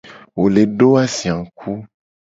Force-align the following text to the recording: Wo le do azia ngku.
Wo 0.37 0.43
le 0.53 0.63
do 0.77 0.87
azia 1.03 1.33
ngku. 1.39 1.71